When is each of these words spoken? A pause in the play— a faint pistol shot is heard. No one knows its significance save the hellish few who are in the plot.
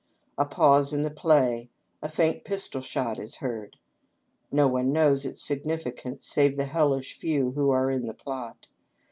A 0.35 0.45
pause 0.47 0.93
in 0.93 1.03
the 1.03 1.11
play— 1.11 1.69
a 2.01 2.09
faint 2.09 2.43
pistol 2.43 2.81
shot 2.81 3.19
is 3.19 3.35
heard. 3.35 3.77
No 4.51 4.67
one 4.67 4.91
knows 4.91 5.25
its 5.25 5.45
significance 5.45 6.25
save 6.25 6.57
the 6.57 6.65
hellish 6.65 7.19
few 7.19 7.51
who 7.51 7.69
are 7.69 7.91
in 7.91 8.07
the 8.07 8.15
plot. 8.15 8.65